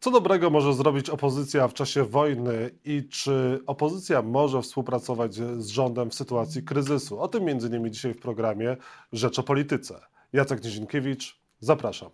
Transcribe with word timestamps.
Co 0.00 0.10
dobrego 0.10 0.50
może 0.50 0.74
zrobić 0.74 1.10
opozycja 1.10 1.68
w 1.68 1.74
czasie 1.74 2.04
wojny 2.04 2.70
i 2.84 3.08
czy 3.08 3.60
opozycja 3.66 4.22
może 4.22 4.62
współpracować 4.62 5.34
z 5.34 5.66
rządem 5.66 6.10
w 6.10 6.14
sytuacji 6.14 6.62
kryzysu? 6.62 7.20
O 7.20 7.28
tym 7.28 7.44
między 7.44 7.68
innymi 7.68 7.90
dzisiaj 7.90 8.14
w 8.14 8.20
programie 8.20 8.76
Rzecz 9.12 9.38
o 9.38 9.42
Polityce. 9.42 10.00
Jacek 10.32 10.64
Nizinkiewicz, 10.64 11.40
zapraszam. 11.58 12.10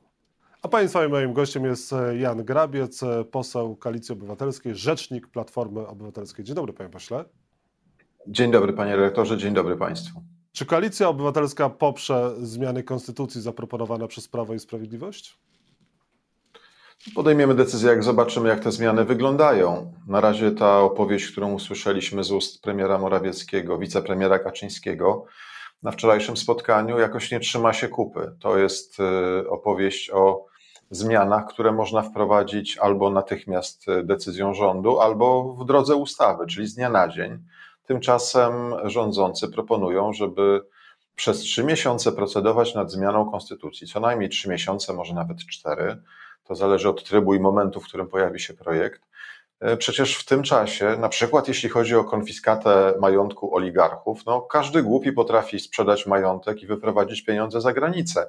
A 0.62 0.68
Państwa 0.68 1.04
i 1.04 1.08
moim 1.08 1.32
gościem 1.32 1.64
jest 1.64 1.94
Jan 2.18 2.44
Grabiec, 2.44 3.00
poseł 3.30 3.76
Koalicji 3.76 4.12
Obywatelskiej, 4.12 4.74
rzecznik 4.74 5.26
Platformy 5.26 5.86
Obywatelskiej. 5.86 6.44
Dzień 6.44 6.56
dobry, 6.56 6.72
panie 6.72 6.90
pośle. 6.90 7.24
Dzień 8.26 8.50
dobry, 8.50 8.72
panie 8.72 8.96
redaktorze, 8.96 9.38
dzień 9.38 9.54
dobry 9.54 9.76
państwu. 9.76 10.22
Czy 10.52 10.66
Koalicja 10.66 11.08
Obywatelska 11.08 11.70
poprze 11.70 12.34
zmiany 12.38 12.82
konstytucji 12.82 13.40
zaproponowane 13.40 14.08
przez 14.08 14.28
Prawo 14.28 14.54
i 14.54 14.58
Sprawiedliwość? 14.58 15.38
Podejmiemy 17.14 17.54
decyzję, 17.54 17.90
jak 17.90 18.04
zobaczymy, 18.04 18.48
jak 18.48 18.60
te 18.60 18.72
zmiany 18.72 19.04
wyglądają. 19.04 19.92
Na 20.08 20.20
razie 20.20 20.50
ta 20.50 20.80
opowieść, 20.80 21.30
którą 21.32 21.52
usłyszeliśmy 21.52 22.24
z 22.24 22.32
ust 22.32 22.62
premiera 22.62 22.98
Morawieckiego, 22.98 23.78
wicepremiera 23.78 24.38
Kaczyńskiego 24.38 25.24
na 25.82 25.90
wczorajszym 25.90 26.36
spotkaniu, 26.36 26.98
jakoś 26.98 27.30
nie 27.30 27.40
trzyma 27.40 27.72
się 27.72 27.88
kupy. 27.88 28.36
To 28.40 28.58
jest 28.58 29.00
y, 29.00 29.50
opowieść 29.50 30.10
o 30.10 30.46
zmianach, 30.90 31.46
które 31.46 31.72
można 31.72 32.02
wprowadzić 32.02 32.78
albo 32.78 33.10
natychmiast 33.10 33.86
decyzją 34.04 34.54
rządu, 34.54 35.00
albo 35.00 35.54
w 35.54 35.64
drodze 35.64 35.96
ustawy, 35.96 36.46
czyli 36.46 36.66
z 36.66 36.74
dnia 36.74 36.90
na 36.90 37.08
dzień. 37.08 37.38
Tymczasem 37.86 38.52
rządzący 38.84 39.48
proponują, 39.48 40.12
żeby 40.12 40.62
przez 41.16 41.38
trzy 41.38 41.64
miesiące 41.64 42.12
procedować 42.12 42.74
nad 42.74 42.90
zmianą 42.90 43.30
konstytucji, 43.30 43.86
co 43.86 44.00
najmniej 44.00 44.28
trzy 44.28 44.50
miesiące, 44.50 44.92
może 44.92 45.14
nawet 45.14 45.38
cztery 45.38 46.02
to 46.48 46.54
zależy 46.54 46.88
od 46.88 47.04
trybu 47.04 47.34
i 47.34 47.40
momentu, 47.40 47.80
w 47.80 47.84
którym 47.84 48.08
pojawi 48.08 48.40
się 48.40 48.54
projekt. 48.54 49.02
E, 49.60 49.76
przecież 49.76 50.16
w 50.16 50.24
tym 50.24 50.42
czasie, 50.42 50.96
na 50.98 51.08
przykład 51.08 51.48
jeśli 51.48 51.68
chodzi 51.68 51.94
o 51.94 52.04
konfiskatę 52.04 52.94
majątku 53.00 53.56
oligarchów, 53.56 54.26
no 54.26 54.40
każdy 54.40 54.82
głupi 54.82 55.12
potrafi 55.12 55.60
sprzedać 55.60 56.06
majątek 56.06 56.62
i 56.62 56.66
wyprowadzić 56.66 57.22
pieniądze 57.24 57.60
za 57.60 57.72
granicę. 57.72 58.26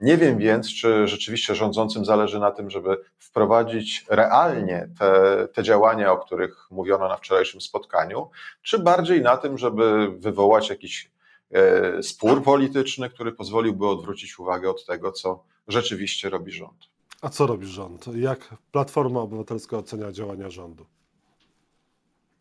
Nie 0.00 0.16
wiem 0.16 0.38
więc, 0.38 0.74
czy 0.74 1.08
rzeczywiście 1.08 1.54
rządzącym 1.54 2.04
zależy 2.04 2.38
na 2.38 2.50
tym, 2.50 2.70
żeby 2.70 2.96
wprowadzić 3.18 4.06
realnie 4.08 4.88
te, 4.98 5.48
te 5.48 5.62
działania, 5.62 6.12
o 6.12 6.18
których 6.18 6.66
mówiono 6.70 7.08
na 7.08 7.16
wczorajszym 7.16 7.60
spotkaniu, 7.60 8.30
czy 8.62 8.78
bardziej 8.78 9.22
na 9.22 9.36
tym, 9.36 9.58
żeby 9.58 10.08
wywołać 10.18 10.70
jakiś 10.70 11.10
e, 11.50 12.02
spór 12.02 12.42
polityczny, 12.42 13.10
który 13.10 13.32
pozwoliłby 13.32 13.88
odwrócić 13.88 14.38
uwagę 14.38 14.70
od 14.70 14.86
tego, 14.86 15.12
co 15.12 15.44
rzeczywiście 15.68 16.30
robi 16.30 16.52
rząd. 16.52 16.93
A 17.24 17.28
co 17.28 17.46
robi 17.46 17.66
rząd? 17.66 18.06
Jak 18.14 18.54
Platforma 18.72 19.20
Obywatelska 19.20 19.76
ocenia 19.76 20.12
działania 20.12 20.50
rządu? 20.50 20.86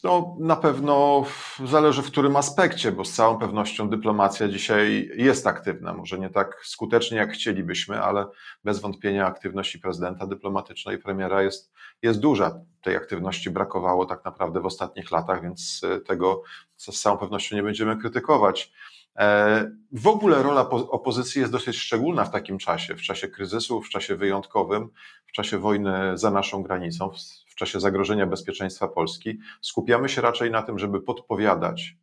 No, 0.03 0.35
na 0.39 0.55
pewno 0.55 1.25
zależy 1.65 2.01
w 2.01 2.11
którym 2.11 2.35
aspekcie, 2.35 2.91
bo 2.91 3.05
z 3.05 3.13
całą 3.13 3.39
pewnością 3.39 3.89
dyplomacja 3.89 4.47
dzisiaj 4.47 5.11
jest 5.15 5.47
aktywna. 5.47 5.93
Może 5.93 6.19
nie 6.19 6.29
tak 6.29 6.61
skutecznie, 6.65 7.17
jak 7.17 7.31
chcielibyśmy, 7.31 8.01
ale 8.01 8.25
bez 8.63 8.79
wątpienia 8.79 9.25
aktywności 9.25 9.79
prezydenta 9.79 10.27
dyplomatycznej, 10.27 10.97
premiera 10.97 11.43
jest, 11.43 11.73
jest 12.01 12.19
duża. 12.19 12.59
Tej 12.81 12.95
aktywności 12.95 13.49
brakowało 13.49 14.05
tak 14.05 14.25
naprawdę 14.25 14.61
w 14.61 14.65
ostatnich 14.65 15.11
latach, 15.11 15.41
więc 15.41 15.81
e, 15.83 15.99
tego 15.99 16.43
z 16.77 17.01
całą 17.01 17.17
pewnością 17.17 17.55
nie 17.55 17.63
będziemy 17.63 17.97
krytykować. 17.97 18.71
E, 19.19 19.71
w 19.91 20.07
ogóle 20.07 20.43
rola 20.43 20.69
opozycji 20.69 21.41
jest 21.41 21.51
dosyć 21.51 21.77
szczególna 21.77 22.25
w 22.25 22.31
takim 22.31 22.57
czasie, 22.57 22.95
w 22.95 23.01
czasie 23.01 23.27
kryzysu, 23.27 23.81
w 23.81 23.89
czasie 23.89 24.15
wyjątkowym, 24.15 24.89
w 25.25 25.31
czasie 25.31 25.57
wojny 25.57 26.17
za 26.17 26.31
naszą 26.31 26.63
granicą, 26.63 27.11
w 27.47 27.55
czasie 27.55 27.79
zagrożenia 27.79 28.27
bezpieczeństwa 28.27 28.87
Polski. 28.87 29.39
Skupiamy 29.61 30.09
się 30.09 30.21
raczej 30.21 30.51
na 30.51 30.61
tym, 30.61 30.79
żeby 30.79 31.01
podpowiadać 31.01 31.95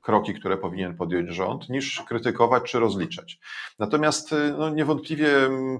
kroki, 0.00 0.34
które 0.34 0.56
powinien 0.56 0.96
podjąć 0.96 1.28
rząd, 1.28 1.68
niż 1.68 2.02
krytykować 2.08 2.62
czy 2.62 2.78
rozliczać. 2.78 3.38
Natomiast 3.78 4.32
y, 4.32 4.54
no, 4.58 4.70
niewątpliwie 4.70 5.28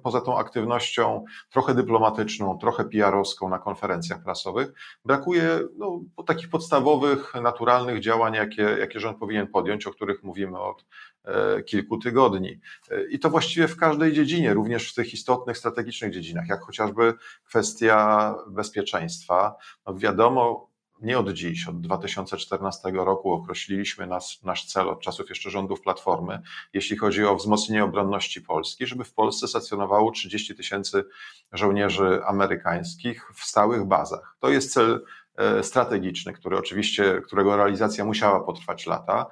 poza 0.02 0.20
tą 0.20 0.38
aktywnością 0.38 1.24
trochę 1.50 1.74
dyplomatyczną, 1.74 2.58
trochę 2.58 2.84
PR-owską 2.84 3.48
na 3.48 3.58
konferencjach 3.58 4.22
prasowych, 4.22 4.72
brakuje 5.04 5.60
no, 5.76 6.00
takich 6.26 6.48
podstawowych, 6.48 7.34
naturalnych 7.34 8.00
działań, 8.00 8.34
jakie, 8.34 8.62
jakie 8.62 9.00
rząd 9.00 9.18
powinien 9.18 9.46
podjąć, 9.46 9.86
o 9.86 9.90
których 9.90 10.22
mówimy 10.22 10.58
od 10.58 10.84
e, 11.24 11.62
kilku 11.62 11.98
tygodni. 11.98 12.60
E, 12.90 13.04
I 13.10 13.18
to 13.18 13.30
właściwie 13.30 13.68
w 13.68 13.76
każdej 13.76 14.12
dziedzinie, 14.12 14.54
również 14.54 14.92
w 14.92 14.94
tych 14.94 15.14
istotnych, 15.14 15.58
strategicznych 15.58 16.12
dziedzinach, 16.12 16.48
jak 16.48 16.60
chociażby 16.60 17.14
kwestia 17.44 18.34
bezpieczeństwa. 18.46 19.56
No 19.86 19.94
wiadomo, 19.94 20.67
nie 21.02 21.18
od 21.18 21.32
dziś, 21.32 21.68
od 21.68 21.80
2014 21.80 22.90
roku 22.90 23.32
określiliśmy 23.32 24.06
nas, 24.06 24.38
nasz 24.42 24.66
cel 24.66 24.88
od 24.88 25.00
czasów 25.00 25.28
jeszcze 25.28 25.50
rządów 25.50 25.80
Platformy, 25.80 26.40
jeśli 26.72 26.96
chodzi 26.96 27.24
o 27.24 27.36
wzmocnienie 27.36 27.84
obronności 27.84 28.42
Polski, 28.42 28.86
żeby 28.86 29.04
w 29.04 29.12
Polsce 29.12 29.48
stacjonowało 29.48 30.10
30 30.10 30.54
tysięcy 30.54 31.04
żołnierzy 31.52 32.20
amerykańskich 32.24 33.32
w 33.34 33.44
stałych 33.44 33.84
bazach. 33.84 34.36
To 34.40 34.50
jest 34.50 34.72
cel 34.72 35.04
e, 35.36 35.62
strategiczny, 35.62 36.32
który 36.32 36.58
oczywiście, 36.58 37.20
którego 37.26 37.56
realizacja 37.56 38.04
musiała 38.04 38.40
potrwać 38.40 38.86
lata. 38.86 39.26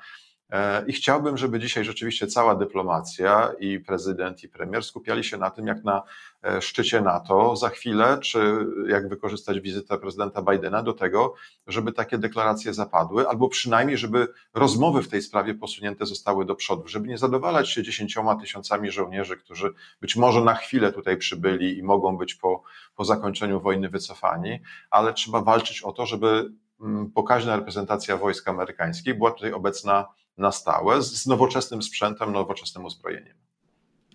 E, 0.51 0.85
I 0.87 0.93
chciałbym, 0.93 1.37
żeby 1.37 1.59
dzisiaj 1.59 1.85
rzeczywiście 1.85 2.27
cała 2.27 2.55
dyplomacja 2.55 3.53
i 3.59 3.81
prezydent 3.81 4.45
i 4.45 4.49
premier 4.49 4.85
skupiali 4.85 5.25
się 5.25 5.37
na 5.37 5.51
tym, 5.51 5.67
jak 5.67 5.85
na 5.85 6.03
e, 6.45 6.63
szczycie 6.63 7.01
NATO 7.01 7.57
za 7.57 7.69
chwilę, 7.69 8.19
czy 8.23 8.67
jak 8.89 9.09
wykorzystać 9.09 9.61
wizytę 9.61 9.99
prezydenta 9.99 10.43
Bidena 10.43 10.83
do 10.83 10.93
tego, 10.93 11.35
żeby 11.67 11.93
takie 11.93 12.19
deklaracje 12.19 12.75
zapadły, 12.75 13.29
albo 13.29 13.49
przynajmniej, 13.49 13.99
żeby 13.99 14.29
rozmowy 14.55 15.03
w 15.03 15.09
tej 15.09 15.23
sprawie 15.23 15.55
posunięte 15.55 16.07
zostały 16.07 16.45
do 16.45 16.55
przodu, 16.55 16.89
żeby 16.89 17.09
nie 17.09 17.19
zadowalać 17.19 17.71
się 17.71 17.83
dziesięcioma 17.83 18.37
tysiącami 18.37 18.91
żołnierzy, 18.91 19.37
którzy 19.37 19.73
być 20.01 20.17
może 20.17 20.41
na 20.41 20.55
chwilę 20.55 20.93
tutaj 20.93 21.17
przybyli 21.17 21.79
i 21.79 21.83
mogą 21.83 22.17
być 22.17 22.35
po, 22.35 22.63
po 22.97 23.05
zakończeniu 23.05 23.61
wojny 23.61 23.89
wycofani, 23.89 24.61
ale 24.91 25.13
trzeba 25.13 25.41
walczyć 25.41 25.83
o 25.83 25.93
to, 25.93 26.07
żeby 26.07 26.51
mm, 26.81 27.11
pokaźna 27.11 27.57
reprezentacja 27.57 28.17
wojsk 28.17 28.49
amerykańskich 28.49 29.19
była 29.19 29.31
tutaj 29.31 29.53
obecna 29.53 30.09
na 30.39 30.53
stałe 30.53 31.03
z 31.03 31.27
nowoczesnym 31.27 31.83
sprzętem, 31.83 32.33
nowoczesnym 32.33 32.85
uzbrojeniem. 32.85 33.47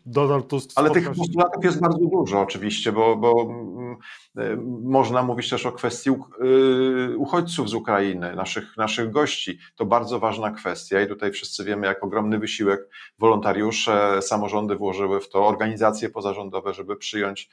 Donald 0.05 0.47
Tusk 0.47 0.71
Ale 0.75 0.89
tych 0.89 1.11
postulatów 1.11 1.63
jest 1.63 1.79
bardzo 1.79 2.05
dużo 2.05 2.41
oczywiście, 2.41 2.91
bo, 2.91 3.15
bo 3.15 3.41
mm, 3.41 3.97
y, 4.37 4.57
można 4.83 5.23
mówić 5.23 5.49
też 5.49 5.65
o 5.65 5.71
kwestii 5.71 6.09
y, 6.09 7.17
uchodźców 7.17 7.69
z 7.69 7.73
Ukrainy, 7.73 8.35
naszych, 8.35 8.77
naszych 8.77 9.11
gości. 9.11 9.59
To 9.75 9.85
bardzo 9.85 10.19
ważna 10.19 10.51
kwestia 10.51 11.01
i 11.01 11.07
tutaj 11.07 11.31
wszyscy 11.31 11.63
wiemy, 11.63 11.87
jak 11.87 12.03
ogromny 12.03 12.39
wysiłek 12.39 12.89
wolontariusze, 13.19 14.21
samorządy 14.21 14.75
włożyły 14.75 15.19
w 15.19 15.29
to, 15.29 15.47
organizacje 15.47 16.09
pozarządowe, 16.09 16.73
żeby 16.73 16.95
przyjąć 16.95 17.49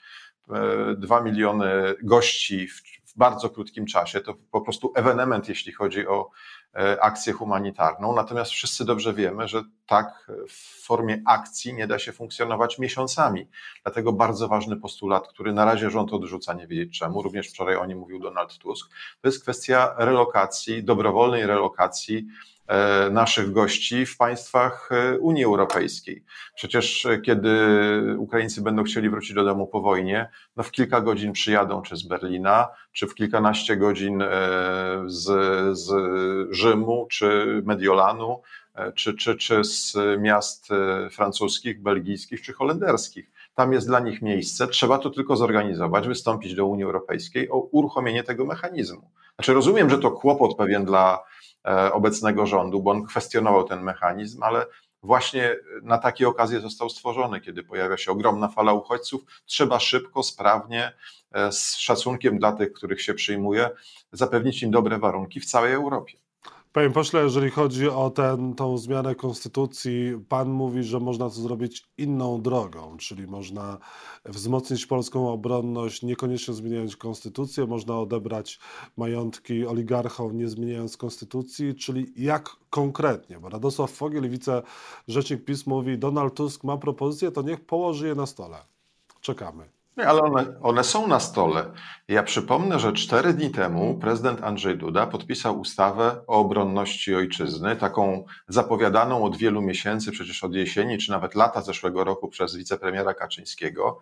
y, 0.48 0.96
dwa 0.96 1.20
miliony 1.20 1.94
gości 2.02 2.68
w, 2.68 2.82
w 3.12 3.18
bardzo 3.18 3.50
krótkim 3.50 3.86
czasie. 3.86 4.20
To 4.20 4.34
po 4.50 4.60
prostu 4.60 4.92
ewenement, 4.96 5.48
jeśli 5.48 5.72
chodzi 5.72 6.06
o 6.06 6.30
E, 6.30 6.57
akcję 7.00 7.32
humanitarną. 7.32 8.14
Natomiast 8.14 8.50
wszyscy 8.50 8.84
dobrze 8.84 9.14
wiemy, 9.14 9.48
że 9.48 9.62
tak 9.86 10.30
w 10.48 10.84
formie 10.84 11.22
akcji 11.26 11.74
nie 11.74 11.86
da 11.86 11.98
się 11.98 12.12
funkcjonować 12.12 12.78
miesiącami. 12.78 13.48
Dlatego 13.82 14.12
bardzo 14.12 14.48
ważny 14.48 14.76
postulat, 14.76 15.28
który 15.28 15.52
na 15.52 15.64
razie 15.64 15.90
rząd 15.90 16.12
odrzuca, 16.12 16.52
nie 16.52 16.66
wiedzieć 16.66 16.98
czemu, 16.98 17.22
również 17.22 17.48
wczoraj 17.48 17.76
o 17.76 17.86
nim 17.86 17.98
mówił 17.98 18.20
Donald 18.20 18.58
Tusk, 18.58 18.90
to 19.20 19.28
jest 19.28 19.42
kwestia 19.42 19.94
relokacji, 19.98 20.84
dobrowolnej 20.84 21.46
relokacji 21.46 22.26
E, 22.26 22.57
naszych 23.10 23.52
gości 23.52 24.06
w 24.06 24.16
państwach 24.16 24.88
e, 24.92 25.18
Unii 25.18 25.44
Europejskiej. 25.44 26.24
Przecież 26.54 27.06
e, 27.06 27.20
kiedy 27.20 27.50
Ukraińcy 28.18 28.62
będą 28.62 28.84
chcieli 28.84 29.10
wrócić 29.10 29.34
do 29.34 29.44
domu 29.44 29.66
po 29.66 29.80
wojnie, 29.80 30.28
no 30.56 30.62
w 30.62 30.70
kilka 30.70 31.00
godzin 31.00 31.32
przyjadą 31.32 31.82
czy 31.82 31.96
z 31.96 32.02
Berlina, 32.02 32.68
czy 32.92 33.06
w 33.06 33.14
kilkanaście 33.14 33.76
godzin 33.76 34.22
z, 35.06 35.24
z 35.78 35.92
Rzymu, 36.50 37.06
czy 37.10 37.62
Mediolanu, 37.64 38.42
czy, 38.94 39.14
czy, 39.14 39.36
czy 39.36 39.64
z 39.64 39.96
miast 40.18 40.68
francuskich, 41.10 41.82
belgijskich 41.82 42.42
czy 42.42 42.52
holenderskich. 42.52 43.30
Tam 43.54 43.72
jest 43.72 43.86
dla 43.86 44.00
nich 44.00 44.22
miejsce, 44.22 44.68
trzeba 44.68 44.98
to 44.98 45.10
tylko 45.10 45.36
zorganizować, 45.36 46.08
wystąpić 46.08 46.54
do 46.54 46.66
Unii 46.66 46.84
Europejskiej 46.84 47.50
o 47.50 47.58
uruchomienie 47.58 48.22
tego 48.24 48.44
mechanizmu. 48.44 49.10
Znaczy, 49.34 49.54
rozumiem, 49.54 49.90
że 49.90 49.98
to 49.98 50.10
kłopot 50.10 50.56
pewien 50.56 50.84
dla 50.84 51.18
E, 51.18 51.37
obecnego 51.92 52.46
rządu, 52.46 52.82
bo 52.82 52.90
on 52.90 53.06
kwestionował 53.06 53.64
ten 53.64 53.82
mechanizm, 53.82 54.42
ale 54.42 54.66
właśnie 55.02 55.56
na 55.82 55.98
takie 55.98 56.28
okazje 56.28 56.60
został 56.60 56.90
stworzony, 56.90 57.40
kiedy 57.40 57.62
pojawia 57.62 57.96
się 57.96 58.12
ogromna 58.12 58.48
fala 58.48 58.72
uchodźców, 58.72 59.24
trzeba 59.46 59.80
szybko, 59.80 60.22
sprawnie, 60.22 60.92
e, 61.32 61.52
z 61.52 61.76
szacunkiem 61.76 62.38
dla 62.38 62.52
tych, 62.52 62.72
których 62.72 63.02
się 63.02 63.14
przyjmuje, 63.14 63.70
zapewnić 64.12 64.62
im 64.62 64.70
dobre 64.70 64.98
warunki 64.98 65.40
w 65.40 65.46
całej 65.46 65.72
Europie. 65.72 66.18
Panie 66.72 66.90
pośle, 66.90 67.22
jeżeli 67.22 67.50
chodzi 67.50 67.88
o 67.88 68.10
ten, 68.10 68.54
tą 68.54 68.78
zmianę 68.78 69.14
konstytucji, 69.14 70.12
pan 70.28 70.50
mówi, 70.50 70.82
że 70.82 71.00
można 71.00 71.24
to 71.24 71.34
zrobić 71.34 71.88
inną 71.98 72.42
drogą, 72.42 72.96
czyli 72.96 73.26
można 73.26 73.78
wzmocnić 74.24 74.86
polską 74.86 75.32
obronność, 75.32 76.02
niekoniecznie 76.02 76.54
zmieniając 76.54 76.96
konstytucję, 76.96 77.66
można 77.66 77.98
odebrać 77.98 78.58
majątki 78.96 79.66
oligarchom, 79.66 80.38
nie 80.38 80.48
zmieniając 80.48 80.96
konstytucji, 80.96 81.74
czyli 81.74 82.12
jak 82.16 82.56
konkretnie? 82.70 83.40
Bo 83.40 83.48
Radosław 83.48 83.90
Fogiel, 83.90 84.30
wicerzecznik 84.30 85.44
PiS 85.44 85.66
mówi, 85.66 85.98
Donald 85.98 86.34
Tusk 86.34 86.64
ma 86.64 86.76
propozycję, 86.76 87.30
to 87.30 87.42
niech 87.42 87.60
położy 87.60 88.08
je 88.08 88.14
na 88.14 88.26
stole. 88.26 88.56
Czekamy. 89.20 89.77
Ale 90.06 90.22
one, 90.22 90.60
one 90.62 90.84
są 90.84 91.06
na 91.06 91.20
stole. 91.20 91.64
Ja 92.08 92.22
przypomnę, 92.22 92.78
że 92.78 92.92
cztery 92.92 93.32
dni 93.32 93.50
temu 93.50 93.98
prezydent 93.98 94.42
Andrzej 94.42 94.78
Duda 94.78 95.06
podpisał 95.06 95.60
ustawę 95.60 96.20
o 96.26 96.38
obronności 96.38 97.14
ojczyzny, 97.14 97.76
taką 97.76 98.24
zapowiadaną 98.48 99.24
od 99.24 99.36
wielu 99.36 99.62
miesięcy, 99.62 100.12
przecież 100.12 100.44
od 100.44 100.54
jesieni 100.54 100.98
czy 100.98 101.10
nawet 101.10 101.34
lata 101.34 101.62
zeszłego 101.62 102.04
roku 102.04 102.28
przez 102.28 102.56
wicepremiera 102.56 103.14
Kaczyńskiego. 103.14 104.00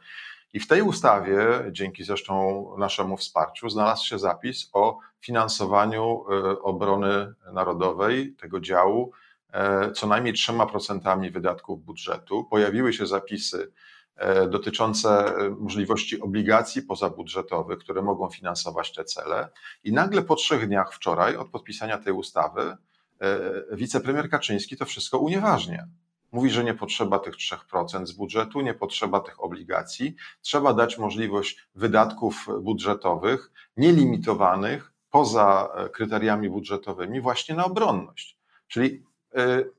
I 0.53 0.61
w 0.61 0.67
tej 0.67 0.83
ustawie, 0.83 1.39
dzięki 1.71 2.05
zresztą 2.05 2.67
naszemu 2.79 3.17
wsparciu, 3.17 3.69
znalazł 3.69 4.07
się 4.07 4.19
zapis 4.19 4.71
o 4.73 4.99
finansowaniu 5.21 6.25
e, 6.31 6.63
obrony 6.63 7.35
narodowej, 7.53 8.33
tego 8.33 8.61
działu, 8.61 9.13
e, 9.53 9.93
co 9.93 10.07
najmniej 10.07 10.35
trzema 10.35 10.67
procentami 10.67 11.31
wydatków 11.31 11.85
budżetu. 11.85 12.45
Pojawiły 12.45 12.93
się 12.93 13.07
zapisy 13.07 13.73
dotyczące 14.51 15.37
e, 15.37 15.51
możliwości 15.51 16.21
obligacji 16.21 16.83
pozabudżetowych, 16.83 17.79
które 17.79 18.03
mogą 18.03 18.31
finansować 18.31 18.93
te 18.93 19.05
cele. 19.05 19.49
I 19.85 19.93
nagle 19.93 20.23
po 20.23 20.37
trzech 20.37 20.69
dniach 20.69 20.95
wczoraj 20.95 21.37
od 21.37 21.51
podpisania 21.51 21.99
tej 21.99 22.13
ustawy 22.13 22.77
e, 23.21 23.77
wicepremier 23.77 24.31
Kaczyński 24.31 24.77
to 24.77 24.85
wszystko 24.85 25.19
unieważnia. 25.19 25.87
Mówi, 26.33 26.51
że 26.51 26.65
nie 26.65 26.75
potrzeba 26.75 27.19
tych 27.19 27.35
3% 27.35 28.07
z 28.07 28.13
budżetu, 28.13 28.61
nie 28.61 28.75
potrzeba 28.75 29.21
tych 29.21 29.45
obligacji. 29.45 30.17
Trzeba 30.41 30.75
dać 30.75 30.99
możliwość 30.99 31.69
wydatków 31.75 32.47
budżetowych 32.61 33.53
nielimitowanych 33.77 34.93
poza 35.11 35.69
kryteriami 35.93 36.51
budżetowymi 36.51 37.21
właśnie 37.21 37.55
na 37.55 37.65
obronność. 37.65 38.39
Czyli 38.69 39.06
E, 39.06 39.06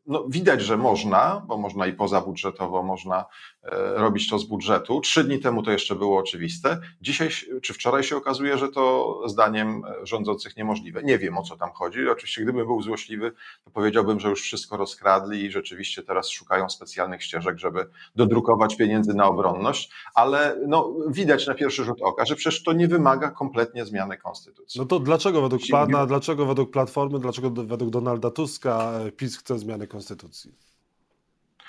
no, 0.07 0.25
widać, 0.27 0.61
że 0.61 0.77
można, 0.77 1.41
bo 1.47 1.57
można 1.57 1.87
i 1.87 1.93
pozabudżetowo, 1.93 2.83
można 2.83 3.25
e, 3.63 3.93
robić 3.95 4.29
to 4.29 4.39
z 4.39 4.43
budżetu. 4.43 5.01
Trzy 5.01 5.23
dni 5.23 5.39
temu 5.39 5.63
to 5.63 5.71
jeszcze 5.71 5.95
było 5.95 6.19
oczywiste. 6.19 6.79
Dzisiaj 7.01 7.29
czy 7.61 7.73
wczoraj 7.73 8.03
się 8.03 8.17
okazuje, 8.17 8.57
że 8.57 8.69
to 8.69 9.21
zdaniem 9.25 9.81
rządzących 10.03 10.57
niemożliwe. 10.57 11.03
Nie 11.03 11.17
wiem 11.17 11.37
o 11.37 11.43
co 11.43 11.57
tam 11.57 11.71
chodzi. 11.71 12.09
Oczywiście, 12.09 12.41
gdybym 12.41 12.65
był 12.65 12.81
złośliwy, 12.81 13.31
to 13.63 13.71
powiedziałbym, 13.71 14.19
że 14.19 14.29
już 14.29 14.41
wszystko 14.41 14.77
rozkradli 14.77 15.45
i 15.45 15.51
rzeczywiście 15.51 16.03
teraz 16.03 16.29
szukają 16.29 16.69
specjalnych 16.69 17.23
ścieżek, 17.23 17.59
żeby 17.59 17.87
dodrukować 18.15 18.75
pieniędzy 18.75 19.13
na 19.13 19.25
obronność, 19.25 19.91
ale 20.15 20.57
no, 20.67 20.93
widać 21.07 21.47
na 21.47 21.53
pierwszy 21.53 21.83
rzut 21.83 22.01
oka, 22.01 22.25
że 22.25 22.35
przecież 22.35 22.63
to 22.63 22.73
nie 22.73 22.87
wymaga 22.87 23.31
kompletnie 23.31 23.85
zmiany 23.85 24.17
konstytucji. 24.17 24.81
No 24.81 24.87
to 24.87 24.99
dlaczego 24.99 25.41
według 25.41 25.61
Pana, 25.71 26.05
dlaczego 26.05 26.45
według 26.45 26.71
Platformy, 26.71 27.19
dlaczego 27.19 27.49
według 27.49 27.91
Donalda 27.91 28.31
Tuska 28.31 28.91
PiS 29.17 29.36
chce 29.37 29.59
zmiany 29.59 29.87
konstytucji. 29.87 30.55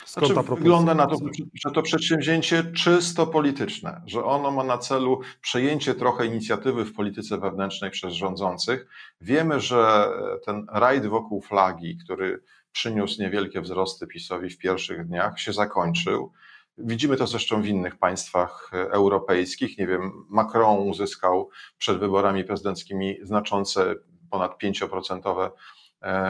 Skąd 0.06 0.32
znaczy, 0.32 0.54
wygląda 0.54 0.94
na 0.94 1.06
to, 1.06 1.16
że 1.54 1.70
to 1.74 1.82
przedsięwzięcie 1.82 2.64
czysto 2.64 3.26
polityczne, 3.26 4.02
że 4.06 4.24
ono 4.24 4.50
ma 4.50 4.64
na 4.64 4.78
celu 4.78 5.20
przejęcie 5.40 5.94
trochę 5.94 6.26
inicjatywy 6.26 6.84
w 6.84 6.92
polityce 6.92 7.38
wewnętrznej 7.38 7.90
przez 7.90 8.14
rządzących. 8.14 8.86
Wiemy, 9.20 9.60
że 9.60 10.08
ten 10.46 10.66
rajd 10.72 11.06
wokół 11.06 11.42
flagi, 11.42 11.98
który 12.04 12.42
przyniósł 12.72 13.22
niewielkie 13.22 13.60
wzrosty 13.60 14.06
PiSowi 14.06 14.50
w 14.50 14.58
pierwszych 14.58 15.06
dniach, 15.06 15.40
się 15.40 15.52
zakończył. 15.52 16.32
Widzimy 16.78 17.16
to 17.16 17.26
zresztą 17.26 17.62
w 17.62 17.66
innych 17.66 17.98
państwach 17.98 18.70
europejskich. 18.72 19.78
Nie 19.78 19.86
wiem, 19.86 20.26
Macron 20.28 20.88
uzyskał 20.88 21.50
przed 21.78 21.98
wyborami 21.98 22.44
prezydenckimi 22.44 23.16
znaczące 23.22 23.94
ponad 24.30 24.62
5% 24.62 25.20
E, 25.44 25.50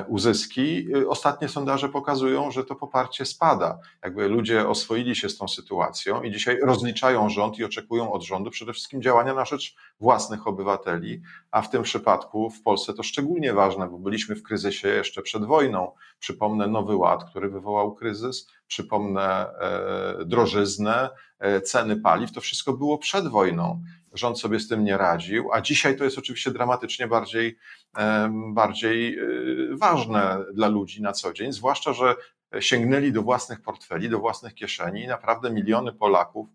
uzyski. 0.09 0.97
Y, 0.97 1.09
ostatnie 1.09 1.49
sondaże 1.49 1.89
pokazują, 1.89 2.51
że 2.51 2.65
to 2.65 2.75
poparcie 2.75 3.25
spada. 3.25 3.79
Jakby 4.05 4.29
ludzie 4.29 4.69
oswoili 4.69 5.17
się 5.17 5.29
z 5.29 5.39
tą 5.39 5.49
sytuacją 5.49 6.23
i 6.23 6.31
dzisiaj 6.31 6.59
rozliczają 6.63 7.29
rząd 7.29 7.59
i 7.59 7.65
oczekują 7.65 8.13
od 8.13 8.23
rządu 8.23 8.51
przede 8.51 8.73
wszystkim 8.73 9.03
działania 9.03 9.35
na 9.35 9.45
rzecz 9.45 9.77
własnych 10.01 10.47
obywateli, 10.47 11.23
a 11.51 11.63
w 11.63 11.71
tym 11.71 11.83
przypadku 11.83 12.51
w 12.51 12.63
Polsce 12.63 12.95
to 12.95 13.03
szczególnie 13.03 13.53
ważne, 13.53 13.89
bo 13.89 13.99
byliśmy 13.99 14.35
w 14.35 14.43
kryzysie 14.43 14.89
jeszcze 14.89 15.23
przed 15.23 15.45
wojną. 15.45 15.93
Przypomnę 16.19 16.67
Nowy 16.67 16.97
Ład, 16.97 17.31
który 17.31 17.49
wywołał 17.49 17.95
kryzys, 17.95 18.49
przypomnę 18.69 19.47
e, 19.61 20.25
drożyznę, 20.25 21.11
e, 21.39 21.61
ceny 21.61 21.97
paliw, 21.97 22.33
to 22.33 22.41
wszystko 22.41 22.73
było 22.73 22.99
przed 22.99 23.29
wojną. 23.29 23.83
Rząd 24.13 24.41
sobie 24.41 24.61
z 24.61 24.69
tym 24.69 24.85
nie 24.85 24.97
radził, 24.97 25.53
a 25.53 25.61
dzisiaj 25.61 25.97
to 25.97 26.05
jest 26.05 26.19
oczywiście 26.19 26.51
dramatycznie 26.51 27.09
bardziej, 27.09 27.59
bardziej 28.53 29.19
y, 29.19 29.77
ważne 29.77 30.45
dla 30.55 30.69
ludzi 30.69 31.03
na 31.03 31.13
co 31.13 31.33
dzień, 31.33 31.53
zwłaszcza, 31.53 31.93
że 31.93 32.15
sięgnęli 32.61 33.13
do 33.13 33.23
własnych 33.23 33.61
portfeli, 33.61 34.09
do 34.09 34.19
własnych 34.19 34.55
kieszeni 34.55 35.07
naprawdę 35.07 35.51
miliony 35.51 35.93
Polaków 35.93 36.49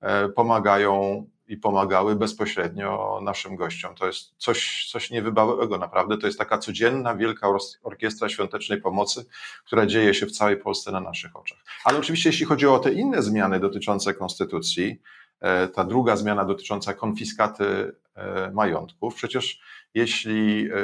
e, 0.00 0.28
pomagają 0.28 1.24
i 1.48 1.56
pomagały 1.56 2.16
bezpośrednio 2.16 3.20
naszym 3.22 3.56
gościom. 3.56 3.94
To 3.94 4.06
jest 4.06 4.34
coś, 4.38 4.88
coś 4.92 5.10
niewybałego, 5.10 5.78
naprawdę. 5.78 6.18
To 6.18 6.26
jest 6.26 6.38
taka 6.38 6.58
codzienna, 6.58 7.14
wielka 7.14 7.48
orkiestra 7.82 8.28
świątecznej 8.28 8.80
pomocy, 8.80 9.24
która 9.64 9.86
dzieje 9.86 10.14
się 10.14 10.26
w 10.26 10.32
całej 10.32 10.56
Polsce 10.56 10.92
na 10.92 11.00
naszych 11.00 11.36
oczach. 11.36 11.58
Ale 11.84 11.98
oczywiście, 11.98 12.28
jeśli 12.28 12.46
chodzi 12.46 12.66
o 12.66 12.78
te 12.78 12.92
inne 12.92 13.22
zmiany 13.22 13.60
dotyczące 13.60 14.14
konstytucji, 14.14 15.00
E, 15.44 15.68
ta 15.68 15.84
druga 15.84 16.16
zmiana 16.16 16.44
dotycząca 16.44 16.94
konfiskaty 16.94 17.96
e, 18.14 18.50
majątków. 18.50 19.14
Przecież 19.14 19.60
jeśli 19.94 20.68
e, 20.68 20.74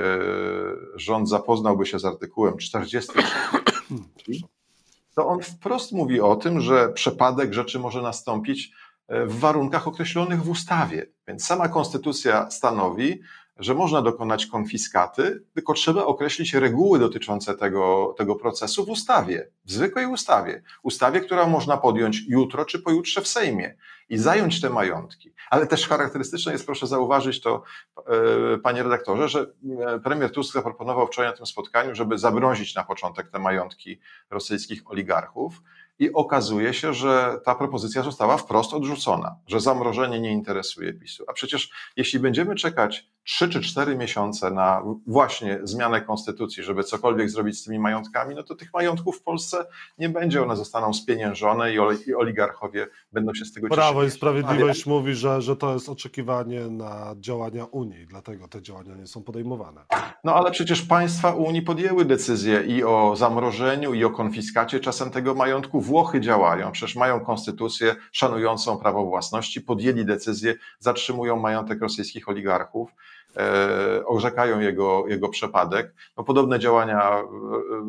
rząd 0.95 1.29
zapoznałby 1.29 1.87
się 1.87 1.99
z 1.99 2.05
artykułem 2.05 2.59
40, 2.59 3.13
to 5.15 5.27
on 5.27 5.43
wprost 5.43 5.93
mówi 5.93 6.21
o 6.21 6.37
tym, 6.37 6.61
że 6.61 6.89
przepadek 6.89 7.53
rzeczy 7.53 7.79
może 7.79 8.03
nastąpić 8.03 8.73
w 9.11 9.39
warunkach 9.39 9.89
określonych 9.89 10.43
w 10.43 10.51
ustawie. 10.51 11.07
Więc 11.29 11.47
sama 11.47 11.69
konstytucja 11.69 12.51
stanowi, 12.51 13.21
że 13.61 13.75
można 13.75 14.03
dokonać 14.03 14.47
konfiskaty, 14.47 15.45
tylko 15.55 15.75
trzeba 15.75 16.05
określić 16.05 16.55
reguły 16.55 16.99
dotyczące 16.99 17.55
tego, 17.55 18.15
tego 18.19 18.37
procesu 18.37 18.87
w 18.87 18.89
ustawie, 18.89 19.51
w 19.65 19.73
zwykłej 19.73 20.07
ustawie. 20.07 20.63
Ustawie, 20.83 21.21
która 21.21 21.47
można 21.47 21.77
podjąć 21.77 22.23
jutro 22.29 22.65
czy 22.65 22.79
pojutrze 22.79 23.21
w 23.21 23.29
Sejmie 23.29 23.77
i 24.09 24.19
zająć 24.19 24.61
te 24.61 24.71
majątki. 24.71 25.33
Ale 25.51 25.67
też 25.67 25.89
charakterystyczne 25.89 26.53
jest, 26.53 26.67
proszę 26.67 26.87
zauważyć 26.87 27.41
to, 27.41 27.63
e, 27.97 28.59
panie 28.59 28.83
redaktorze, 28.83 29.29
że 29.29 29.47
e, 29.87 30.01
premier 30.01 30.33
Tusk 30.33 30.55
zaproponował 30.55 31.07
wczoraj 31.07 31.31
na 31.31 31.37
tym 31.37 31.47
spotkaniu, 31.47 31.95
żeby 31.95 32.19
zamrozić 32.19 32.75
na 32.75 32.85
początek 32.85 33.31
te 33.31 33.39
majątki 33.39 34.01
rosyjskich 34.31 34.91
oligarchów 34.91 35.63
i 36.01 36.13
okazuje 36.13 36.75
się, 36.75 36.95
że 36.95 37.41
ta 37.45 37.55
propozycja 37.55 38.03
została 38.03 38.37
wprost 38.37 38.75
odrzucona, 38.75 39.37
że 39.47 39.61
zamrożenie 39.61 40.21
nie 40.21 40.33
interesuje 40.33 40.93
PiSu. 40.93 41.25
A 41.29 41.33
przecież 41.33 41.71
jeśli 41.97 42.19
będziemy 42.19 42.55
czekać 42.55 43.11
3 43.25 43.49
czy 43.49 43.61
4 43.61 43.97
miesiące 43.97 44.51
na 44.51 44.83
właśnie 45.07 45.59
zmianę 45.63 46.01
konstytucji, 46.01 46.63
żeby 46.63 46.85
cokolwiek 46.85 47.31
zrobić 47.31 47.59
z 47.59 47.65
tymi 47.65 47.79
majątkami, 47.79 48.35
no 48.35 48.43
to 48.43 48.55
tych 48.55 48.75
majątków 48.75 49.19
w 49.19 49.23
Polsce 49.23 49.67
nie 49.99 50.09
będzie, 50.09 50.43
one 50.43 50.57
zostaną 50.57 50.95
spieniężone 50.95 51.75
i 52.07 52.15
oligarchowie 52.15 52.87
będą 53.13 53.35
się 53.35 53.45
z 53.45 53.53
tego 53.53 53.69
cieszyć. 53.69 53.79
Prawo 53.79 54.05
i 54.05 54.11
Sprawiedliwość 54.11 54.87
Ale... 54.87 54.97
mówi, 54.97 55.15
że, 55.15 55.43
że 55.43 55.57
to 55.57 55.75
jest 55.75 55.89
oczekiwanie 55.89 56.61
na 56.61 57.15
działania 57.19 57.65
Unii, 57.65 58.07
dlatego 58.07 58.49
te 58.49 58.63
działania 58.63 58.95
nie 58.95 59.07
są 59.07 59.23
podejmowane. 59.23 59.85
No 60.25 60.35
ale 60.35 60.51
przecież 60.51 60.83
państwa 60.83 61.35
Unii 61.35 61.63
podjęły 61.63 62.05
decyzję 62.05 62.63
i 62.63 62.85
o 62.85 63.17
zamrożeniu, 63.17 63.95
i 63.95 64.05
o 64.05 64.11
konfiskacie 64.11 64.81
czasem 64.81 65.11
tego 65.11 65.35
majątku. 65.35 65.81
Włochy 65.81 66.21
działają, 66.21 66.73
przecież 66.73 66.97
mają 66.97 67.21
konstytucję 67.21 67.97
szanującą 68.13 68.79
prawo 68.79 69.07
własności, 69.07 69.61
podjęli 69.61 70.05
decyzję, 70.05 70.55
zatrzymują 70.79 71.37
majątek 71.37 71.81
rosyjskich 71.81 72.29
oligarchów. 72.29 72.95
E, 73.37 74.07
orzekają 74.07 74.61
jego, 74.61 75.05
jego 75.09 75.29
przepadek. 75.29 75.95
No, 76.17 76.25
podobne 76.25 76.59
działania 76.59 77.19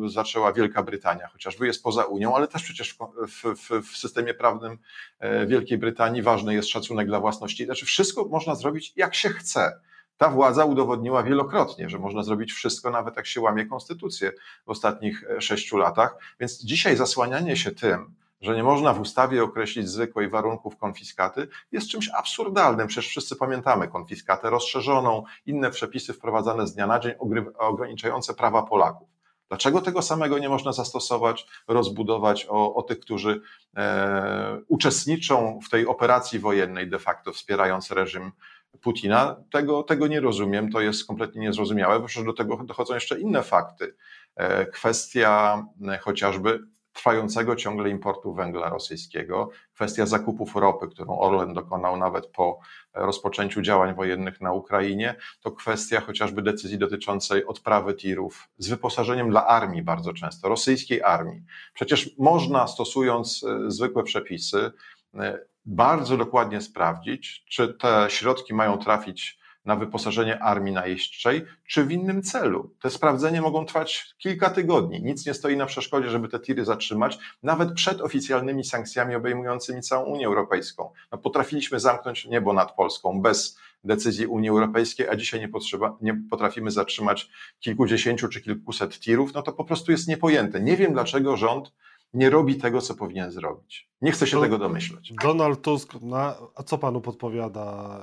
e, 0.04 0.08
zaczęła 0.08 0.52
Wielka 0.52 0.82
Brytania, 0.82 1.28
chociażby 1.28 1.66
jest 1.66 1.82
poza 1.82 2.04
Unią, 2.04 2.36
ale 2.36 2.48
też 2.48 2.62
przecież 2.62 2.98
w, 3.28 3.42
w, 3.56 3.92
w 3.92 3.96
systemie 3.96 4.34
prawnym 4.34 4.78
e, 5.18 5.46
Wielkiej 5.46 5.78
Brytanii 5.78 6.22
ważny 6.22 6.54
jest 6.54 6.68
szacunek 6.68 7.06
dla 7.06 7.20
własności. 7.20 7.64
Znaczy, 7.64 7.86
wszystko 7.86 8.24
można 8.24 8.54
zrobić 8.54 8.92
jak 8.96 9.14
się 9.14 9.28
chce. 9.28 9.80
Ta 10.16 10.28
władza 10.28 10.64
udowodniła 10.64 11.22
wielokrotnie, 11.22 11.88
że 11.88 11.98
można 11.98 12.22
zrobić 12.22 12.52
wszystko, 12.52 12.90
nawet 12.90 13.16
jak 13.16 13.26
się 13.26 13.40
łamie 13.40 13.66
konstytucję 13.66 14.32
w 14.66 14.70
ostatnich 14.70 15.24
sześciu 15.38 15.76
latach. 15.76 16.16
Więc 16.40 16.64
dzisiaj 16.64 16.96
zasłanianie 16.96 17.56
się 17.56 17.70
tym, 17.70 18.14
że 18.42 18.56
nie 18.56 18.62
można 18.62 18.92
w 18.92 19.00
ustawie 19.00 19.42
określić 19.42 19.88
zwykłej 19.88 20.28
warunków 20.28 20.76
konfiskaty, 20.76 21.48
jest 21.72 21.88
czymś 21.88 22.08
absurdalnym. 22.08 22.86
Przecież 22.86 23.10
wszyscy 23.10 23.36
pamiętamy 23.36 23.88
konfiskatę 23.88 24.50
rozszerzoną, 24.50 25.24
inne 25.46 25.70
przepisy 25.70 26.12
wprowadzane 26.12 26.66
z 26.66 26.74
dnia 26.74 26.86
na 26.86 26.98
dzień 26.98 27.12
ograniczające 27.58 28.34
prawa 28.34 28.62
Polaków. 28.62 29.08
Dlaczego 29.48 29.80
tego 29.80 30.02
samego 30.02 30.38
nie 30.38 30.48
można 30.48 30.72
zastosować, 30.72 31.46
rozbudować 31.68 32.46
o, 32.48 32.74
o 32.74 32.82
tych, 32.82 33.00
którzy 33.00 33.40
e, 33.76 34.60
uczestniczą 34.68 35.60
w 35.66 35.70
tej 35.70 35.86
operacji 35.86 36.38
wojennej, 36.38 36.90
de 36.90 36.98
facto 36.98 37.32
wspierając 37.32 37.90
reżim 37.90 38.32
Putina? 38.80 39.36
Tego, 39.50 39.82
tego 39.82 40.06
nie 40.06 40.20
rozumiem, 40.20 40.70
to 40.70 40.80
jest 40.80 41.06
kompletnie 41.06 41.40
niezrozumiałe, 41.40 42.00
bo 42.00 42.06
przecież 42.06 42.26
do 42.26 42.32
tego 42.32 42.56
dochodzą 42.56 42.94
jeszcze 42.94 43.20
inne 43.20 43.42
fakty. 43.42 43.94
E, 44.36 44.66
kwestia 44.66 45.64
e, 45.88 45.98
chociażby 45.98 46.60
trwającego 46.92 47.56
ciągle 47.56 47.90
importu 47.90 48.34
węgla 48.34 48.68
rosyjskiego, 48.68 49.50
kwestia 49.74 50.06
zakupów 50.06 50.56
ropy, 50.56 50.88
którą 50.88 51.18
Orlen 51.18 51.54
dokonał 51.54 51.96
nawet 51.96 52.26
po 52.26 52.58
rozpoczęciu 52.94 53.62
działań 53.62 53.94
wojennych 53.94 54.40
na 54.40 54.52
Ukrainie, 54.52 55.14
to 55.40 55.52
kwestia 55.52 56.00
chociażby 56.00 56.42
decyzji 56.42 56.78
dotyczącej 56.78 57.46
odprawy 57.46 57.94
tirów 57.94 58.48
z 58.58 58.68
wyposażeniem 58.68 59.30
dla 59.30 59.46
armii 59.46 59.82
bardzo 59.82 60.12
często, 60.12 60.48
rosyjskiej 60.48 61.02
armii. 61.02 61.42
Przecież 61.74 62.10
można, 62.18 62.66
stosując 62.66 63.44
e, 63.44 63.70
zwykłe 63.70 64.02
przepisy, 64.02 64.70
e, 65.14 65.38
bardzo 65.64 66.16
dokładnie 66.16 66.60
sprawdzić, 66.60 67.44
czy 67.48 67.74
te 67.74 68.06
środki 68.08 68.54
mają 68.54 68.78
trafić 68.78 69.41
na 69.64 69.76
wyposażenie 69.76 70.38
armii 70.38 70.72
najeźdźczej, 70.72 71.44
czy 71.66 71.84
w 71.84 71.92
innym 71.92 72.22
celu. 72.22 72.74
Te 72.82 72.90
sprawdzenia 72.90 73.42
mogą 73.42 73.66
trwać 73.66 74.14
kilka 74.18 74.50
tygodni. 74.50 75.02
Nic 75.02 75.26
nie 75.26 75.34
stoi 75.34 75.56
na 75.56 75.66
przeszkodzie, 75.66 76.10
żeby 76.10 76.28
te 76.28 76.40
tiry 76.40 76.64
zatrzymać, 76.64 77.18
nawet 77.42 77.72
przed 77.72 78.00
oficjalnymi 78.00 78.64
sankcjami 78.64 79.14
obejmującymi 79.14 79.82
całą 79.82 80.04
Unię 80.04 80.26
Europejską. 80.26 80.90
No, 81.12 81.18
potrafiliśmy 81.18 81.80
zamknąć 81.80 82.26
niebo 82.26 82.52
nad 82.52 82.72
Polską 82.76 83.22
bez 83.22 83.58
decyzji 83.84 84.26
Unii 84.26 84.48
Europejskiej, 84.48 85.08
a 85.08 85.16
dzisiaj 85.16 85.40
nie, 85.40 85.48
potrzeba, 85.48 85.96
nie 86.00 86.14
potrafimy 86.30 86.70
zatrzymać 86.70 87.30
kilkudziesięciu 87.60 88.28
czy 88.28 88.40
kilkuset 88.40 89.00
tirów, 89.00 89.34
no 89.34 89.42
to 89.42 89.52
po 89.52 89.64
prostu 89.64 89.92
jest 89.92 90.08
niepojęte. 90.08 90.60
Nie 90.60 90.76
wiem, 90.76 90.92
dlaczego 90.92 91.36
rząd 91.36 91.72
nie 92.14 92.30
robi 92.30 92.56
tego, 92.56 92.80
co 92.80 92.94
powinien 92.94 93.30
zrobić. 93.30 93.88
Nie 94.02 94.12
chcę 94.12 94.26
się 94.26 94.40
tego 94.40 94.58
domyśleć. 94.58 95.12
Donald 95.22 95.62
Tusk, 95.62 95.94
na, 96.00 96.36
a 96.54 96.62
co 96.62 96.78
panu 96.78 97.00
podpowiada? 97.00 98.00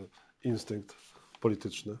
Yy 0.00 0.25
instynkt 0.46 0.96
polityczny? 1.40 1.98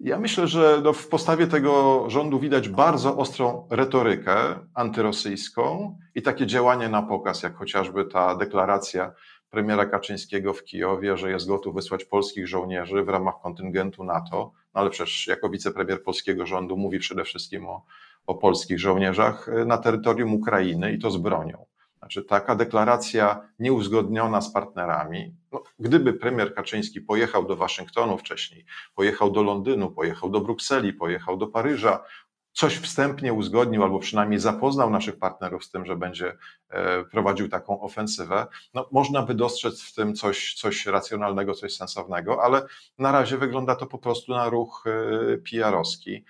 Ja 0.00 0.18
myślę, 0.18 0.46
że 0.46 0.80
no 0.84 0.92
w 0.92 1.08
postawie 1.08 1.46
tego 1.46 2.04
rządu 2.10 2.38
widać 2.38 2.68
bardzo 2.68 3.16
ostrą 3.16 3.66
retorykę 3.70 4.34
antyrosyjską 4.74 5.96
i 6.14 6.22
takie 6.22 6.46
działanie 6.46 6.88
na 6.88 7.02
pokaz, 7.02 7.42
jak 7.42 7.56
chociażby 7.56 8.04
ta 8.04 8.36
deklaracja 8.36 9.12
premiera 9.50 9.86
Kaczyńskiego 9.86 10.54
w 10.54 10.64
Kijowie, 10.64 11.16
że 11.16 11.30
jest 11.30 11.48
gotów 11.48 11.74
wysłać 11.74 12.04
polskich 12.04 12.48
żołnierzy 12.48 13.02
w 13.02 13.08
ramach 13.08 13.34
kontyngentu 13.42 14.04
NATO, 14.04 14.52
no 14.74 14.80
ale 14.80 14.90
przecież 14.90 15.26
jako 15.26 15.48
wicepremier 15.48 16.02
polskiego 16.02 16.46
rządu 16.46 16.76
mówi 16.76 16.98
przede 16.98 17.24
wszystkim 17.24 17.66
o, 17.66 17.84
o 18.26 18.34
polskich 18.34 18.80
żołnierzach 18.80 19.50
na 19.66 19.78
terytorium 19.78 20.34
Ukrainy 20.34 20.92
i 20.92 20.98
to 20.98 21.10
z 21.10 21.16
bronią. 21.16 21.66
Znaczy, 22.08 22.24
taka 22.24 22.54
deklaracja 22.54 23.48
nieuzgodniona 23.58 24.40
z 24.40 24.52
partnerami, 24.52 25.34
no, 25.52 25.62
gdyby 25.78 26.12
premier 26.12 26.54
Kaczyński 26.54 27.00
pojechał 27.00 27.44
do 27.46 27.56
Waszyngtonu 27.56 28.18
wcześniej, 28.18 28.64
pojechał 28.94 29.30
do 29.30 29.42
Londynu, 29.42 29.90
pojechał 29.90 30.30
do 30.30 30.40
Brukseli, 30.40 30.92
pojechał 30.92 31.36
do 31.36 31.46
Paryża, 31.46 32.04
coś 32.52 32.76
wstępnie 32.76 33.32
uzgodnił, 33.32 33.82
albo 33.82 33.98
przynajmniej 33.98 34.40
zapoznał 34.40 34.90
naszych 34.90 35.18
partnerów 35.18 35.64
z 35.64 35.70
tym, 35.70 35.86
że 35.86 35.96
będzie 35.96 36.36
e, 36.70 37.04
prowadził 37.04 37.48
taką 37.48 37.80
ofensywę, 37.80 38.46
no, 38.74 38.88
można 38.92 39.22
by 39.22 39.34
dostrzec 39.34 39.82
w 39.82 39.94
tym 39.94 40.14
coś, 40.14 40.54
coś 40.54 40.86
racjonalnego, 40.86 41.54
coś 41.54 41.76
sensownego, 41.76 42.42
ale 42.44 42.62
na 42.98 43.12
razie 43.12 43.38
wygląda 43.38 43.76
to 43.76 43.86
po 43.86 43.98
prostu 43.98 44.32
na 44.32 44.48
ruch 44.48 44.84
e, 44.86 45.38
PR-owski. 45.38 46.24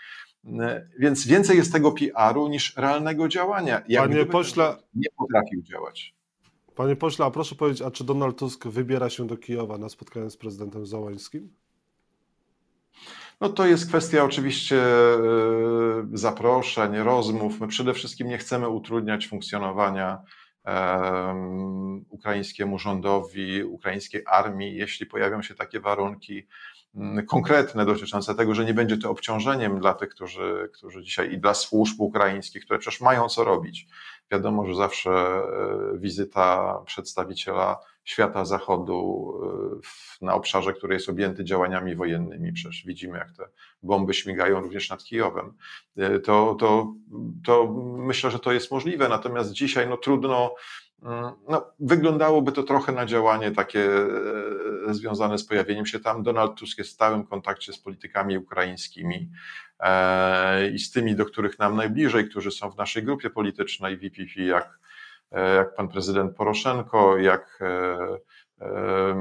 Więc 0.98 1.26
więcej 1.26 1.56
jest 1.56 1.72
tego 1.72 1.92
PR-u 1.92 2.48
niż 2.48 2.76
realnego 2.76 3.28
działania. 3.28 3.82
Jak 3.88 4.10
Panie 4.10 4.26
pośle, 4.26 4.76
nie 4.94 5.08
potrafił 5.16 5.62
działać. 5.62 6.14
Panie 6.74 6.96
pośle, 6.96 7.24
a 7.24 7.30
proszę 7.30 7.54
powiedzieć, 7.54 7.82
a 7.82 7.90
czy 7.90 8.04
Donald 8.04 8.38
Tusk 8.38 8.66
wybiera 8.66 9.10
się 9.10 9.26
do 9.26 9.36
Kijowa 9.36 9.78
na 9.78 9.88
spotkanie 9.88 10.30
z 10.30 10.36
prezydentem 10.36 10.86
Załańskim? 10.86 11.50
No 13.40 13.48
to 13.48 13.66
jest 13.66 13.88
kwestia 13.88 14.24
oczywiście 14.24 14.82
e, 14.82 15.18
zaproszeń, 16.12 16.96
rozmów. 16.96 17.60
My 17.60 17.68
przede 17.68 17.94
wszystkim 17.94 18.28
nie 18.28 18.38
chcemy 18.38 18.68
utrudniać 18.68 19.28
funkcjonowania 19.28 20.18
um, 20.64 22.04
ukraińskiemu 22.08 22.78
rządowi, 22.78 23.64
ukraińskiej 23.64 24.22
armii, 24.26 24.76
jeśli 24.76 25.06
pojawią 25.06 25.42
się 25.42 25.54
takie 25.54 25.80
warunki. 25.80 26.46
Mm, 26.94 27.26
konkretne 27.26 27.86
dotyczące 27.86 28.34
tego, 28.34 28.54
że 28.54 28.64
nie 28.64 28.74
będzie 28.74 28.98
to 28.98 29.10
obciążeniem 29.10 29.80
dla 29.80 29.94
tych, 29.94 30.08
którzy, 30.08 30.70
którzy 30.74 31.02
dzisiaj 31.02 31.32
i 31.32 31.38
dla 31.38 31.54
służb 31.54 32.00
ukraińskich, 32.00 32.64
które 32.64 32.78
przecież 32.78 33.00
mają 33.00 33.28
co 33.28 33.44
robić. 33.44 33.86
Wiadomo, 34.30 34.66
że 34.66 34.74
zawsze 34.74 35.10
e, 35.10 35.42
wizyta 35.98 36.78
przedstawiciela 36.86 37.78
świata 38.04 38.44
zachodu 38.44 39.32
e, 40.22 40.24
na 40.26 40.34
obszarze, 40.34 40.72
który 40.72 40.94
jest 40.94 41.08
objęty 41.08 41.44
działaniami 41.44 41.96
wojennymi, 41.96 42.52
przecież 42.52 42.84
widzimy, 42.86 43.18
jak 43.18 43.32
te 43.32 43.48
bomby 43.82 44.14
śmigają 44.14 44.60
również 44.60 44.90
nad 44.90 45.04
Kijowem, 45.04 45.52
e, 45.96 46.20
to, 46.20 46.56
to, 46.60 46.94
to 47.44 47.72
myślę, 47.96 48.30
że 48.30 48.38
to 48.38 48.52
jest 48.52 48.70
możliwe. 48.70 49.08
Natomiast 49.08 49.52
dzisiaj 49.52 49.88
no, 49.88 49.96
trudno 49.96 50.54
no, 51.48 51.66
wyglądało 51.80 52.42
to 52.52 52.62
trochę 52.62 52.92
na 52.92 53.06
działanie 53.06 53.50
takie 53.50 53.90
e, 54.88 54.94
związane 54.94 55.38
z 55.38 55.44
pojawieniem 55.44 55.86
się 55.86 56.00
tam. 56.00 56.22
Donald 56.22 56.54
Tusk 56.54 56.78
jest 56.78 56.90
w 56.90 56.94
stałym 56.94 57.26
kontakcie 57.26 57.72
z 57.72 57.78
politykami 57.78 58.38
ukraińskimi 58.38 59.30
e, 59.80 60.70
i 60.70 60.78
z 60.78 60.90
tymi, 60.90 61.16
do 61.16 61.24
których 61.24 61.58
nam 61.58 61.76
najbliżej, 61.76 62.28
którzy 62.28 62.50
są 62.50 62.70
w 62.70 62.76
naszej 62.76 63.02
grupie 63.02 63.30
politycznej 63.30 63.96
VPP, 63.96 64.42
jak, 64.42 64.78
e, 65.32 65.54
jak 65.54 65.74
pan 65.74 65.88
prezydent 65.88 66.36
Poroszenko, 66.36 67.16
jak 67.16 67.58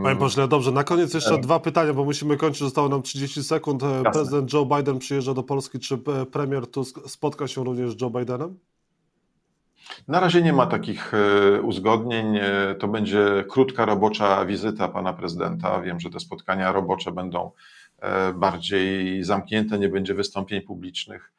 Panie 0.04 0.20
pośle, 0.20 0.48
dobrze, 0.48 0.72
na 0.72 0.84
koniec 0.84 1.14
jeszcze 1.14 1.38
dwa 1.38 1.60
pytania, 1.60 1.94
bo 1.94 2.06
musimy 2.06 2.38
kończyć, 2.38 2.60
zostało 2.60 2.90
nam 2.90 3.02
30 3.02 3.44
sekund. 3.44 3.84
Prezydent 4.14 4.54
Joe 4.54 4.66
Biden 4.66 5.00
przyjeżdża 5.00 5.34
do 5.34 5.44
Polski, 5.44 5.80
czy 5.80 5.98
premier 6.32 6.68
Tusk 6.68 7.00
spotka 7.08 7.48
się 7.48 7.64
również 7.64 7.92
z 7.92 8.02
Joe 8.02 8.10
Bidenem? 8.10 8.60
Na 10.08 10.20
razie 10.20 10.42
nie 10.42 10.54
ma 10.54 10.66
takich 10.66 11.14
e, 11.14 11.62
uzgodnień. 11.62 12.38
E, 12.38 12.76
to 12.80 12.88
będzie 12.88 13.46
krótka 13.50 13.86
robocza 13.86 14.46
wizyta 14.46 14.88
pana 14.88 15.14
prezydenta. 15.14 15.82
Wiem, 15.82 16.00
że 16.00 16.10
te 16.10 16.20
spotkania 16.20 16.72
robocze 16.72 17.12
będą 17.12 17.52
e, 18.00 18.34
bardziej 18.34 19.24
zamknięte, 19.24 19.80
nie 19.80 19.90
będzie 19.90 20.14
wystąpień 20.14 20.62
publicznych. 20.62 21.32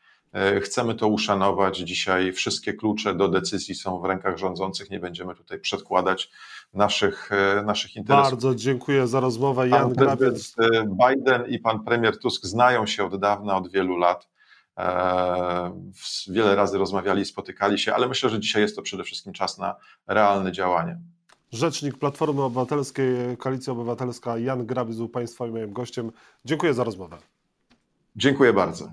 Chcemy 0.63 0.95
to 0.95 1.09
uszanować. 1.09 1.79
Dzisiaj 1.79 2.33
wszystkie 2.33 2.75
klucze 2.75 3.15
do 3.15 3.29
decyzji 3.29 3.75
są 3.75 4.01
w 4.01 4.05
rękach 4.05 4.39
rządzących. 4.39 4.91
Nie 4.91 5.01
będziemy 5.01 5.35
tutaj 5.35 5.61
przedkładać 5.61 6.31
naszych, 6.75 7.31
naszych 7.65 7.97
interesów. 7.97 8.31
Bardzo 8.31 8.55
dziękuję 8.55 9.07
za 9.07 9.21
rozmowę. 9.21 9.69
Jan 9.69 9.95
pan 9.95 9.95
Grabiec. 9.95 10.57
Biden 10.87 11.47
i 11.49 11.59
pan 11.59 11.85
premier 11.85 12.19
Tusk 12.19 12.47
znają 12.47 12.87
się 12.87 13.05
od 13.05 13.21
dawna, 13.21 13.57
od 13.57 13.73
wielu 13.73 13.97
lat. 13.97 14.29
E, 14.79 15.73
wiele 16.29 16.55
razy 16.55 16.79
rozmawiali, 16.79 17.25
spotykali 17.25 17.79
się, 17.79 17.95
ale 17.95 18.09
myślę, 18.09 18.31
że 18.31 18.41
dzisiaj 18.41 18.63
jest 18.63 18.77
to 18.77 18.83
przede 18.83 19.05
wszystkim 19.05 19.33
czas 19.33 19.59
na 19.59 19.77
realne 20.07 20.53
działanie. 20.53 20.99
Rzecznik 21.53 21.99
Platformy 21.99 22.43
Obywatelskiej, 22.43 23.37
Koalicja 23.37 23.73
Obywatelska 23.73 24.39
Jan 24.39 24.67
Grabiz 24.67 24.97
był 24.97 25.09
Państwa 25.09 25.47
i 25.47 25.51
moim 25.51 25.73
gościem. 25.73 26.13
Dziękuję 26.45 26.75
za 26.75 26.85
rozmowę. 26.85 27.19
Dziękuję 28.17 28.53
bardzo. 28.53 28.93